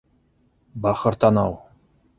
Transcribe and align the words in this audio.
Бахыр 0.83 1.21
танау! 1.21 1.57